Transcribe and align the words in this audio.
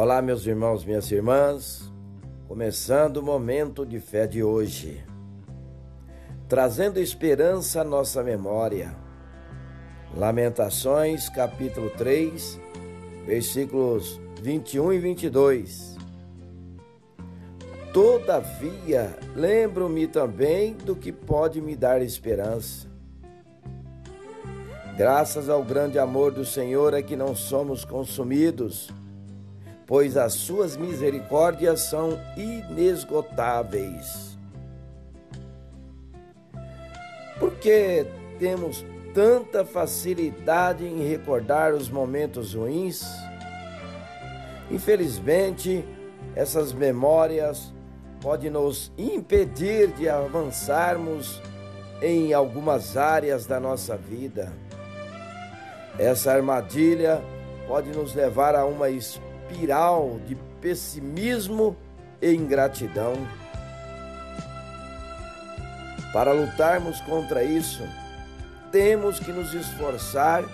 Olá, 0.00 0.22
meus 0.22 0.46
irmãos, 0.46 0.84
minhas 0.84 1.10
irmãs, 1.10 1.92
começando 2.46 3.16
o 3.16 3.22
momento 3.22 3.84
de 3.84 3.98
fé 3.98 4.28
de 4.28 4.44
hoje, 4.44 5.04
trazendo 6.48 7.00
esperança 7.00 7.80
à 7.80 7.84
nossa 7.84 8.22
memória. 8.22 8.94
Lamentações, 10.16 11.28
capítulo 11.28 11.90
3, 11.90 12.60
versículos 13.26 14.20
21 14.40 14.92
e 14.92 14.98
22. 15.00 15.96
Todavia, 17.92 19.18
lembro-me 19.34 20.06
também 20.06 20.74
do 20.74 20.94
que 20.94 21.10
pode 21.10 21.60
me 21.60 21.74
dar 21.74 22.00
esperança. 22.02 22.86
Graças 24.96 25.48
ao 25.48 25.64
grande 25.64 25.98
amor 25.98 26.30
do 26.30 26.44
Senhor 26.44 26.94
é 26.94 27.02
que 27.02 27.16
não 27.16 27.34
somos 27.34 27.84
consumidos 27.84 28.96
pois 29.88 30.18
as 30.18 30.34
suas 30.34 30.76
misericórdias 30.76 31.80
são 31.80 32.20
inesgotáveis. 32.36 34.38
Por 37.40 37.54
que 37.54 38.06
temos 38.38 38.84
tanta 39.14 39.64
facilidade 39.64 40.84
em 40.84 41.08
recordar 41.08 41.72
os 41.72 41.88
momentos 41.88 42.52
ruins? 42.52 43.02
Infelizmente, 44.70 45.82
essas 46.36 46.74
memórias 46.74 47.72
podem 48.20 48.50
nos 48.50 48.92
impedir 48.98 49.88
de 49.92 50.06
avançarmos 50.06 51.40
em 52.02 52.34
algumas 52.34 52.98
áreas 52.98 53.46
da 53.46 53.58
nossa 53.58 53.96
vida. 53.96 54.52
Essa 55.98 56.32
armadilha 56.32 57.22
pode 57.66 57.88
nos 57.90 58.14
levar 58.14 58.54
a 58.54 58.66
uma 58.66 58.90
espiral 59.48 60.20
de 60.26 60.34
pessimismo 60.60 61.76
e 62.20 62.32
ingratidão. 62.32 63.14
Para 66.12 66.32
lutarmos 66.32 67.00
contra 67.02 67.42
isso, 67.42 67.82
temos 68.70 69.18
que 69.18 69.32
nos 69.32 69.54
esforçar 69.54 70.44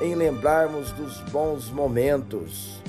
em 0.00 0.14
lembrarmos 0.14 0.90
dos 0.92 1.20
bons 1.30 1.70
momentos. 1.70 2.82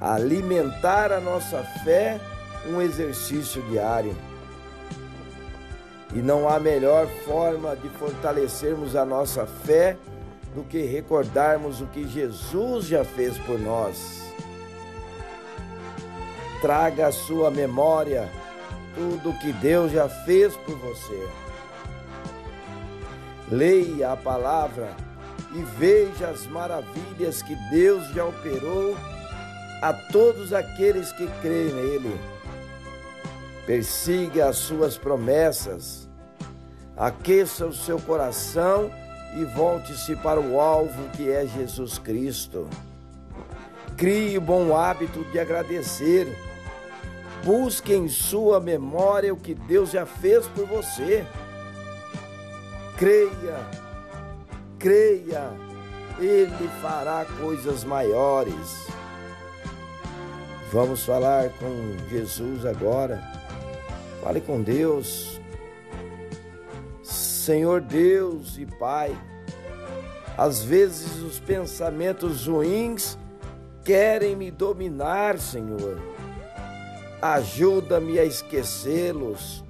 Alimentar 0.00 1.12
a 1.12 1.20
nossa 1.20 1.62
fé 1.84 2.20
um 2.68 2.80
exercício 2.80 3.62
diário. 3.62 4.14
E 6.14 6.18
não 6.18 6.48
há 6.48 6.60
melhor 6.60 7.06
forma 7.24 7.74
de 7.76 7.88
fortalecermos 7.90 8.94
a 8.94 9.04
nossa 9.04 9.46
fé 9.46 9.96
do 10.56 10.64
que 10.64 10.80
recordarmos 10.80 11.82
o 11.82 11.86
que 11.88 12.08
Jesus 12.08 12.86
já 12.86 13.04
fez 13.04 13.36
por 13.36 13.60
nós. 13.60 14.22
Traga 16.62 17.08
à 17.08 17.12
sua 17.12 17.50
memória 17.50 18.26
tudo 18.94 19.30
o 19.30 19.38
que 19.38 19.52
Deus 19.52 19.92
já 19.92 20.08
fez 20.08 20.56
por 20.56 20.74
você. 20.78 21.28
Leia 23.50 24.12
a 24.12 24.16
palavra 24.16 24.96
e 25.54 25.62
veja 25.78 26.28
as 26.28 26.46
maravilhas 26.46 27.42
que 27.42 27.54
Deus 27.70 28.08
já 28.14 28.24
operou 28.24 28.96
a 29.82 29.92
todos 29.92 30.54
aqueles 30.54 31.12
que 31.12 31.26
creem 31.42 31.74
nele. 31.74 32.18
Persiga 33.66 34.48
as 34.48 34.56
suas 34.56 34.96
promessas, 34.96 36.08
aqueça 36.96 37.66
o 37.66 37.74
seu 37.74 38.00
coração 38.00 38.90
e 39.34 39.44
volte-se 39.44 40.14
para 40.16 40.40
o 40.40 40.60
alvo 40.60 41.08
que 41.10 41.30
é 41.30 41.46
Jesus 41.46 41.98
Cristo. 41.98 42.68
Crie 43.96 44.36
o 44.36 44.40
bom 44.40 44.76
hábito 44.76 45.24
de 45.24 45.38
agradecer. 45.38 46.26
Busque 47.44 47.94
em 47.94 48.08
sua 48.08 48.60
memória 48.60 49.32
o 49.32 49.36
que 49.36 49.54
Deus 49.54 49.90
já 49.90 50.04
fez 50.04 50.46
por 50.48 50.66
você. 50.66 51.24
Creia, 52.96 53.58
creia, 54.78 55.50
Ele 56.18 56.68
fará 56.80 57.26
coisas 57.40 57.84
maiores. 57.84 58.86
Vamos 60.72 61.04
falar 61.04 61.50
com 61.50 61.96
Jesus 62.10 62.66
agora. 62.66 63.22
Fale 64.22 64.40
com 64.40 64.60
Deus. 64.60 65.40
Senhor 67.46 67.80
Deus 67.80 68.58
e 68.58 68.66
Pai, 68.66 69.16
às 70.36 70.64
vezes 70.64 71.22
os 71.22 71.38
pensamentos 71.38 72.48
ruins 72.48 73.16
querem 73.84 74.34
me 74.34 74.50
dominar, 74.50 75.38
Senhor. 75.38 75.96
Ajuda-me 77.22 78.18
a 78.18 78.24
esquecê-los. 78.24 79.64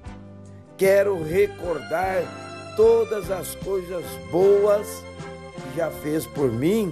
Quero 0.75 1.21
recordar 1.21 2.23
todas 2.75 3.29
as 3.29 3.53
coisas 3.53 4.03
boas 4.31 4.87
que 5.53 5.77
já 5.77 5.91
fez 5.91 6.25
por 6.25 6.51
mim 6.51 6.91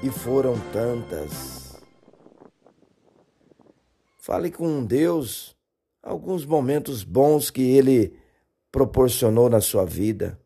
e 0.00 0.10
foram 0.10 0.54
tantas. 0.72 1.82
Fale 4.16 4.52
com 4.52 4.84
Deus 4.84 5.56
alguns 6.00 6.46
momentos 6.46 7.02
bons 7.02 7.50
que 7.50 7.62
Ele 7.76 8.16
proporcionou 8.76 9.48
na 9.48 9.58
sua 9.58 9.86
vida. 9.86 10.38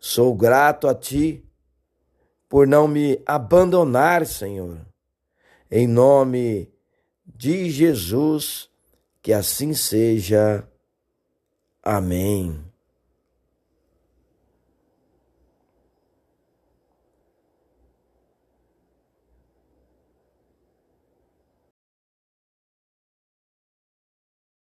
Sou 0.00 0.34
grato 0.34 0.88
a 0.88 0.94
Ti 0.94 1.48
por 2.48 2.66
não 2.66 2.88
me 2.88 3.22
abandonar, 3.24 4.26
Senhor. 4.26 4.84
Em 5.70 5.86
nome 5.86 6.68
de 7.24 7.70
Jesus, 7.70 8.68
que 9.22 9.32
assim 9.32 9.72
seja. 9.72 10.68
Amém. 11.80 12.69